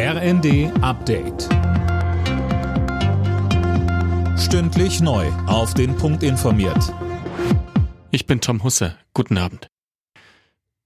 RND 0.00 0.70
Update. 0.80 1.48
Stündlich 4.38 5.00
neu. 5.00 5.26
Auf 5.48 5.74
den 5.74 5.96
Punkt 5.96 6.22
informiert. 6.22 6.94
Ich 8.12 8.24
bin 8.24 8.40
Tom 8.40 8.62
Husse. 8.62 8.96
Guten 9.12 9.38
Abend. 9.38 9.66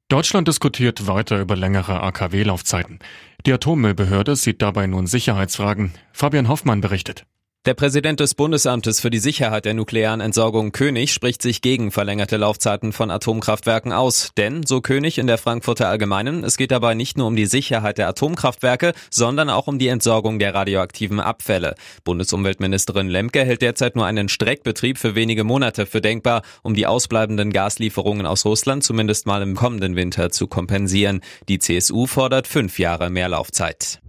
Deutschland 0.09 0.49
diskutiert 0.49 1.07
weiter 1.07 1.43
über 1.43 1.57
längere 1.57 2.03
AKW-Laufzeiten. 2.03 3.01
Die 3.45 3.53
Atommüllbehörde 3.53 4.35
sieht 4.35 4.63
dabei 4.63 4.87
nun 4.87 5.07
Sicherheitsfragen. 5.07 5.93
Fabian 6.15 6.49
Hoffmann 6.49 6.81
berichtet. 6.81 7.27
Der 7.65 7.75
Präsident 7.75 8.19
des 8.19 8.35
Bundesamtes 8.35 8.99
für 8.99 9.11
die 9.11 9.21
Sicherheit 9.21 9.65
der 9.65 9.75
nuklearen 9.75 10.21
Entsorgung 10.21 10.73
König 10.73 11.13
spricht 11.13 11.43
sich 11.43 11.63
gegen 11.63 11.93
verlängerte 11.93 12.37
Laufzeiten 12.37 12.93
von 12.93 13.09
Atomkraftwerken 13.09 13.93
aus. 13.93 14.33
Denn, 14.37 14.67
so 14.67 14.81
König 14.81 15.17
in 15.17 15.29
der 15.29 15.39
Frankfurter 15.39 15.89
Allgemeinen, 15.89 16.43
es 16.43 16.57
geht 16.57 16.73
dabei 16.73 16.95
nicht 16.95 17.17
nur 17.17 17.29
um 17.29 17.37
die 17.37 17.47
Sicherheit 17.47 17.99
der 17.99 18.09
Atomkraftwerke, 18.09 18.95
sondern 19.11 19.49
auch 19.49 19.69
um 19.69 19.79
die 19.79 19.87
Entsorgung 19.87 20.41
der 20.41 20.57
radioaktiven 20.57 21.21
Abfälle. 21.21 21.77
Bundesumweltministerin 22.03 23.07
Lemke 23.07 23.45
hält 23.45 23.63
derzeit 23.63 23.95
nur 23.95 24.07
einen 24.07 24.29
Streckbetrieb 24.29 24.99
für 24.99 25.15
wenige 25.15 25.45
Monate 25.45 25.87
für 25.87 26.01
denkbar, 26.01 26.43
um 26.63 26.75
die 26.75 26.89
ausbleibenden 26.89 27.53
Gaslieferungen 27.53 28.27
aus 28.27 28.45
Russland 28.45 28.83
zumindest 28.83 29.27
mal 29.27 29.41
im 29.41 29.55
kommenden 29.55 29.95
Winter 29.95 30.33
zu 30.33 30.49
kompensieren. 30.49 31.21
Die 31.49 31.61
CSU 31.61 32.09
fordert 32.09 32.49
fünf 32.49 32.81
Jahre 32.81 33.09
mehr 33.09 33.29
Laufzeit. 33.29 34.02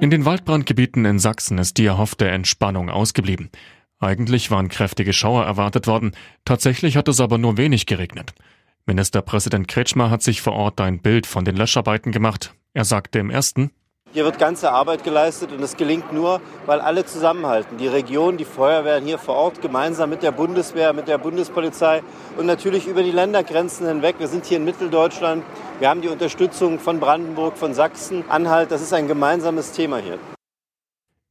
In 0.00 0.10
den 0.10 0.24
Waldbrandgebieten 0.24 1.04
in 1.04 1.18
Sachsen 1.18 1.58
ist 1.58 1.76
die 1.76 1.86
erhoffte 1.86 2.28
Entspannung 2.28 2.88
ausgeblieben. 2.88 3.50
Eigentlich 3.98 4.48
waren 4.52 4.68
kräftige 4.68 5.12
Schauer 5.12 5.44
erwartet 5.44 5.88
worden, 5.88 6.12
tatsächlich 6.44 6.96
hat 6.96 7.08
es 7.08 7.18
aber 7.18 7.36
nur 7.36 7.56
wenig 7.56 7.86
geregnet. 7.86 8.32
Ministerpräsident 8.86 9.66
Kretschmer 9.66 10.08
hat 10.08 10.22
sich 10.22 10.40
vor 10.40 10.52
Ort 10.52 10.80
ein 10.80 11.00
Bild 11.00 11.26
von 11.26 11.44
den 11.44 11.56
Löscharbeiten 11.56 12.12
gemacht. 12.12 12.54
Er 12.74 12.84
sagte 12.84 13.18
im 13.18 13.28
ersten, 13.28 13.72
hier 14.12 14.24
wird 14.24 14.38
ganze 14.38 14.72
Arbeit 14.72 15.04
geleistet 15.04 15.52
und 15.52 15.62
es 15.62 15.76
gelingt 15.76 16.12
nur, 16.12 16.40
weil 16.66 16.80
alle 16.80 17.04
zusammenhalten. 17.04 17.78
Die 17.78 17.88
Region, 17.88 18.36
die 18.36 18.44
Feuerwehren 18.44 19.04
hier 19.04 19.18
vor 19.18 19.34
Ort, 19.34 19.60
gemeinsam 19.60 20.10
mit 20.10 20.22
der 20.22 20.32
Bundeswehr, 20.32 20.92
mit 20.92 21.08
der 21.08 21.18
Bundespolizei 21.18 22.02
und 22.36 22.46
natürlich 22.46 22.86
über 22.86 23.02
die 23.02 23.10
Ländergrenzen 23.10 23.86
hinweg. 23.86 24.16
Wir 24.18 24.28
sind 24.28 24.46
hier 24.46 24.56
in 24.56 24.64
Mitteldeutschland. 24.64 25.44
Wir 25.78 25.88
haben 25.88 26.00
die 26.00 26.08
Unterstützung 26.08 26.78
von 26.78 27.00
Brandenburg, 27.00 27.56
von 27.56 27.74
Sachsen, 27.74 28.24
Anhalt. 28.28 28.70
Das 28.70 28.82
ist 28.82 28.92
ein 28.92 29.08
gemeinsames 29.08 29.72
Thema 29.72 29.98
hier. 29.98 30.18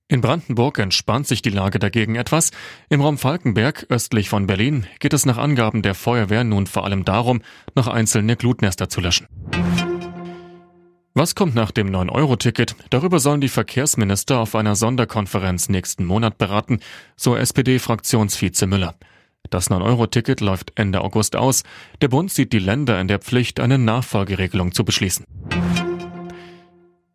In 0.09 0.21
Brandenburg 0.21 0.79
entspannt 0.79 1.27
sich 1.27 1.41
die 1.41 1.49
Lage 1.49 1.79
dagegen 1.79 2.15
etwas. 2.15 2.51
Im 2.87 3.01
Raum 3.01 3.17
Falkenberg, 3.17 3.87
östlich 3.89 4.29
von 4.29 4.47
Berlin, 4.47 4.87
geht 4.99 5.13
es 5.13 5.25
nach 5.25 5.37
Angaben 5.37 5.81
der 5.81 5.95
Feuerwehr 5.95 6.45
nun 6.45 6.65
vor 6.65 6.85
allem 6.85 7.03
darum, 7.03 7.41
noch 7.75 7.87
einzelne 7.87 8.37
Glutnester 8.37 8.87
zu 8.87 9.01
löschen. 9.01 9.27
Was 11.17 11.33
kommt 11.33 11.55
nach 11.55 11.71
dem 11.71 11.89
9-Euro-Ticket? 11.89 12.75
Darüber 12.91 13.17
sollen 13.17 13.41
die 13.41 13.49
Verkehrsminister 13.49 14.37
auf 14.37 14.53
einer 14.53 14.75
Sonderkonferenz 14.75 15.67
nächsten 15.67 16.05
Monat 16.05 16.37
beraten, 16.37 16.79
so 17.15 17.35
SPD-Fraktionsvize 17.35 18.67
Müller. 18.67 18.93
Das 19.49 19.71
9-Euro-Ticket 19.71 20.41
läuft 20.41 20.73
Ende 20.75 21.01
August 21.01 21.35
aus. 21.35 21.63
Der 22.03 22.09
Bund 22.09 22.31
sieht 22.31 22.53
die 22.53 22.59
Länder 22.59 23.01
in 23.01 23.07
der 23.07 23.17
Pflicht, 23.17 23.59
eine 23.59 23.79
Nachfolgeregelung 23.79 24.73
zu 24.73 24.85
beschließen. 24.85 25.25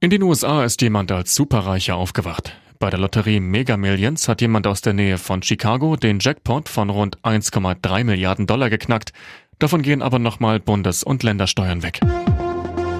In 0.00 0.11
den 0.11 0.25
USA 0.25 0.64
ist 0.64 0.83
jemand 0.83 1.12
als 1.12 1.36
Superreicher 1.36 1.95
aufgewacht. 1.95 2.56
Bei 2.80 2.91
der 2.91 2.98
Lotterie 2.98 3.39
Mega 3.39 3.77
Millions 3.77 4.27
hat 4.27 4.41
jemand 4.41 4.67
aus 4.67 4.80
der 4.80 4.95
Nähe 4.95 5.17
von 5.17 5.45
Chicago 5.45 5.95
den 5.95 6.19
Jackpot 6.19 6.69
von 6.69 6.91
rund 6.91 7.20
1,3 7.20 8.03
Milliarden 8.03 8.48
Dollar 8.48 8.69
geknackt. 8.69 9.12
Davon 9.61 9.83
gehen 9.83 10.03
aber 10.03 10.19
nochmal 10.19 10.58
Bundes- 10.58 11.05
und 11.05 11.23
Ländersteuern 11.23 11.84
weg. 11.84 12.00